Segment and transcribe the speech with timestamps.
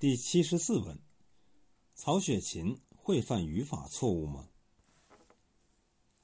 [0.00, 0.98] 第七十四问：
[1.94, 4.48] 曹雪芹会犯语法错误吗？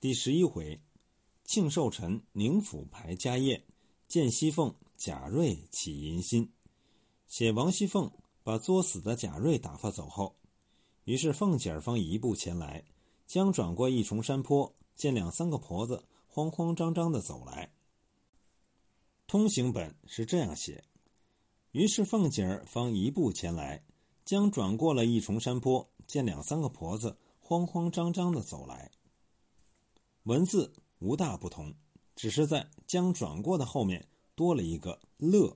[0.01, 0.81] 第十一回，
[1.45, 3.63] 庆寿辰宁府排家宴，
[4.09, 6.51] 见西凤贾瑞起淫心。
[7.29, 8.11] 写王熙凤
[8.43, 10.35] 把作死的贾瑞打发走后，
[11.05, 12.83] 于是凤姐儿方一步前来，
[13.27, 17.71] 将转过一重山坡，见两三个婆子慌慌张张的走来。
[19.27, 20.83] 通行本是这样写。
[21.77, 23.85] 于是凤姐儿方一步前来，
[24.25, 28.91] 将转过了一重山坡，见两三个婆子慌慌张张的走来。
[30.23, 31.75] 文字无大不同，
[32.15, 35.55] 只是在将转过的后面多了一个“乐”。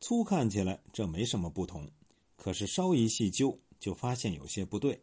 [0.00, 1.86] 粗看起来这没什么不同，
[2.34, 4.98] 可是稍一细究，就发现有些不对。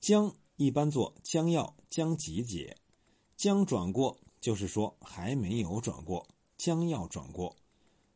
[0.00, 2.76] 将一般做将要、将即解，
[3.36, 6.26] 将转过就是说还没有转过，
[6.58, 7.54] 将要转过。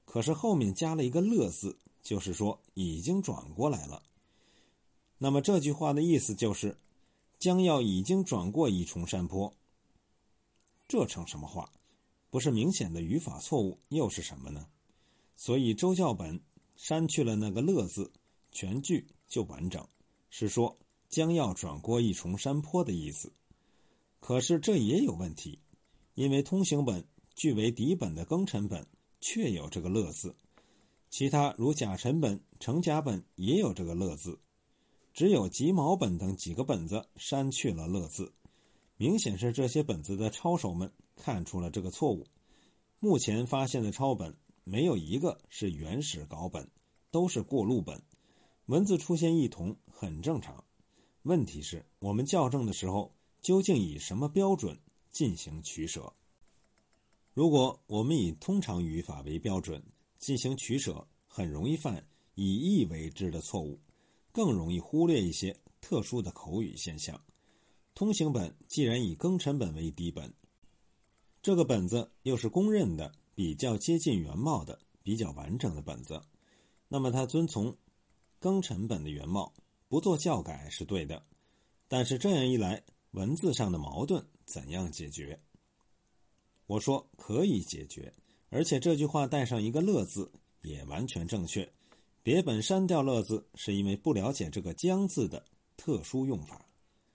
[0.05, 4.03] 可是后面加了一个“乐”字，就是说已经转过来了。
[5.19, 6.77] 那么这句话的意思就是，
[7.39, 9.53] 将要已经转过一重山坡。
[10.87, 11.71] 这成什么话？
[12.31, 14.67] 不是明显的语法错误，又是什么呢？
[15.37, 16.41] 所以周教本
[16.77, 18.13] 删去了那个“乐”字，
[18.53, 19.87] 全句就完整，
[20.31, 20.77] 是说
[21.09, 23.33] 将要转过一重山坡的意思。
[24.21, 25.59] 可是这也有问题，
[26.15, 28.87] 因为通行本据为底本的庚辰本。
[29.27, 30.37] 确有这个“乐”字，
[31.09, 34.39] 其他如甲辰本、成甲本也有这个“乐”字，
[35.15, 38.35] 只有己卯本等几个本子删去了“乐”字，
[38.99, 42.27] 明显是这些本子的抄手们看出了这个错误。
[43.01, 46.69] 目前发现的抄本没有一个是原始稿本，
[47.11, 48.03] 都是过路本，
[48.67, 50.63] 文字出现异同很正常。
[51.23, 54.79] 问题是，我们校正的时候究竟以什么标准
[55.11, 56.13] 进行取舍？
[57.35, 59.83] 如果我们以通常语法为标准
[60.21, 63.81] 进行取舍，很容易犯以意为之的错误，
[64.31, 67.21] 更容易忽略一些特殊的口语现象。
[67.93, 70.33] 通行本既然以庚辰本为底本，
[71.43, 76.23] 这个本子又是公认的比较接近原貌的、比较完整的本子，
[76.87, 77.77] 那么它遵从
[78.41, 79.53] 庚辰本的原貌，
[79.89, 81.21] 不做校改是对的。
[81.89, 82.81] 但是这样一来，
[83.11, 85.41] 文字上的矛盾怎样解决？
[86.67, 88.13] 我说可以解决，
[88.49, 90.31] 而且这句话带上一个“乐”字
[90.63, 91.71] 也完全正确。
[92.23, 95.45] 别本删掉“乐”字，是因为不了解这个“将”字的
[95.77, 96.65] 特殊用法。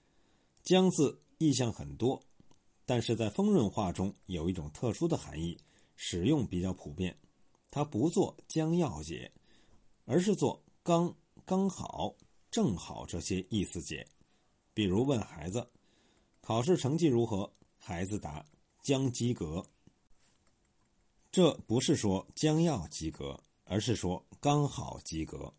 [0.62, 2.22] “将”字意象很多，
[2.86, 5.58] 但是在丰润话中有一种特殊的含义，
[5.96, 7.18] 使用比较普遍。
[7.72, 9.32] 它不做“将要”解，
[10.06, 12.16] 而是做“刚”“刚好
[12.52, 14.06] ”“正好”这些意思解。
[14.76, 15.68] 比如问孩子
[16.40, 18.46] 考试成绩如何，孩子答。
[18.90, 19.64] 将及格，
[21.32, 25.54] 这不是说将要及格，而是说刚好及格。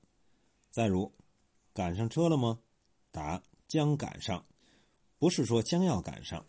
[0.69, 1.13] 再如，
[1.73, 2.59] 赶上车了吗？
[3.13, 4.45] 答：将赶上，
[5.17, 6.45] 不是说将要赶上，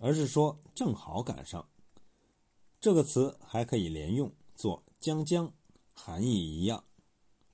[0.00, 1.64] 而是说正好赶上。
[2.80, 5.54] 这个词还可以连用，做将将，
[5.92, 6.82] 含义一样。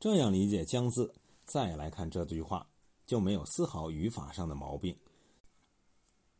[0.00, 1.14] 这样理解“将”字，
[1.44, 2.66] 再来看这句话，
[3.04, 4.98] 就没有丝毫语法上的毛病。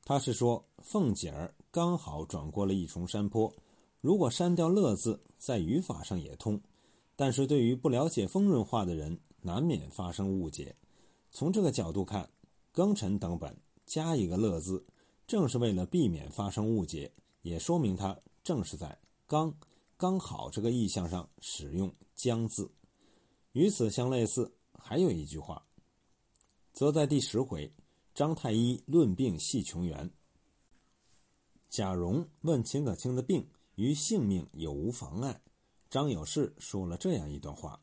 [0.07, 3.53] 他是说，凤姐儿刚好转过了一重山坡。
[4.01, 6.61] 如果删掉“乐”字，在语法上也通，
[7.17, 10.75] 但是对于不了解丰润话的人，难免发生误解。
[11.31, 12.31] 从这个角度看，
[12.73, 14.85] 庚辰等本加一个“乐”字，
[15.27, 17.13] 正是为了避免发生误解，
[17.43, 18.97] 也说明他正是在
[19.27, 19.53] “刚”
[19.99, 22.71] 刚好这个意象上使用“将”字。
[23.53, 25.61] 与此相类似，还有一句话，
[26.73, 27.71] 则在第十回。
[28.15, 30.09] 张太医论病系穷源。
[31.71, 35.41] 贾蓉问秦可卿的病与性命有无妨碍？
[35.91, 37.81] 张有事说了这样一段话：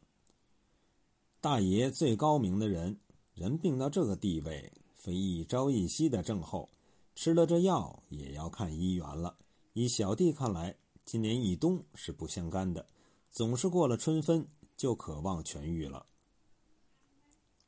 [1.39, 2.99] 大爷最高明的人，
[3.33, 6.69] 人病到这个地位，非一朝一夕的症候，
[7.15, 9.37] 吃了这药也要看医缘了。
[9.73, 10.75] 以小弟看来，
[11.05, 12.85] 今年一冬是不相干的，
[13.31, 16.05] 总是过了春分就渴望痊愈了。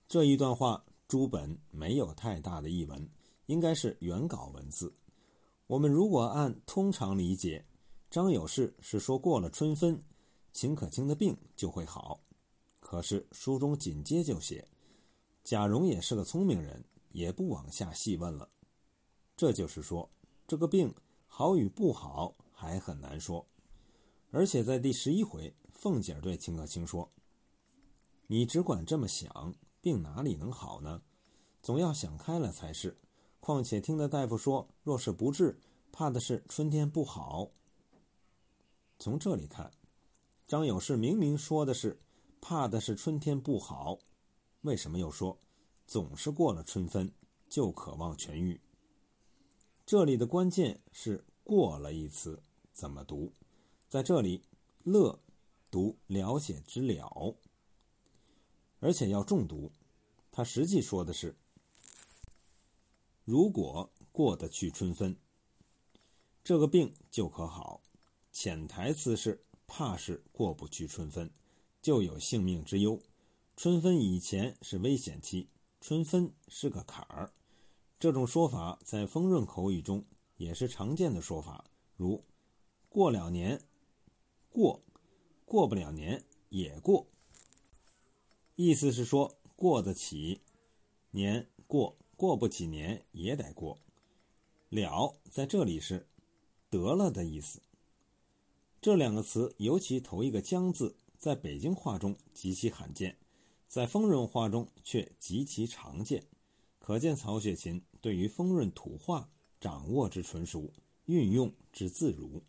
[0.07, 0.83] 这一段话。
[1.09, 3.09] 朱本没有太大的译文，
[3.45, 4.93] 应该是原稿文字。
[5.67, 7.65] 我们如果按通常理解，
[8.09, 10.01] 张有事是说过了春分，
[10.53, 12.21] 秦可卿的病就会好。
[12.79, 14.65] 可是书中紧接就写，
[15.43, 18.49] 贾蓉也是个聪明人，也不往下细问了。
[19.35, 20.09] 这就是说，
[20.47, 20.93] 这个病
[21.27, 23.45] 好与不好还很难说。
[24.31, 27.11] 而且在第十一回，凤姐对秦可卿说
[28.27, 31.01] ：“你只管这么想。”病哪里能好呢？
[31.61, 32.97] 总要想开了才是。
[33.47, 35.57] 况且听得大夫说，若是不治，
[35.89, 37.49] 怕的是春天不好。
[38.99, 39.71] 从这里看，
[40.45, 41.97] 张有事明明说的是
[42.41, 43.99] 怕的是春天不好。
[44.63, 45.39] 为什么又说
[45.85, 47.09] 总是过了春分
[47.47, 48.59] 就渴望痊愈？
[49.85, 53.31] 这里的关键是“过了”一词怎么读？
[53.87, 54.43] 在这里
[54.83, 55.17] ，“乐”
[55.71, 57.37] 读了解之了，
[58.81, 59.71] 而且要重读。
[60.31, 61.37] 他实际说的是：
[63.27, 65.17] 如果过得去春分，
[66.45, 67.81] 这个病就可好。
[68.31, 71.29] 潜台词是怕是过不去春分，
[71.81, 73.01] 就有性命之忧。
[73.57, 75.49] 春分以前是危险期，
[75.81, 77.33] 春分是个坎儿。
[77.99, 80.05] 这种说法在丰润口语中
[80.37, 81.65] 也是常见的说法，
[81.97, 82.23] 如
[82.87, 83.61] “过了年”，
[84.49, 84.81] 过，
[85.43, 87.05] 过不了年也过。
[88.55, 90.39] 意思是说过得起
[91.11, 93.79] 年过，过不几年也得过。
[94.67, 96.05] 了在这里是
[96.69, 97.61] 得了的意思。
[98.81, 103.17] 这两个词，尤其头一个“将”字，在北京话中极其罕见。
[103.67, 106.25] 在丰润话中却极其常见，
[106.79, 109.29] 可见曹雪芹对于丰润土话
[109.59, 110.71] 掌握之纯熟，
[111.05, 112.43] 运用之自如。